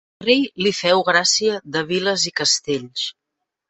El 0.21 0.27
rei 0.27 0.39
li 0.67 0.71
feu 0.77 1.03
gràcia 1.11 1.61
de 1.77 1.87
viles 1.93 2.29
i 2.33 2.37
castells. 2.43 3.09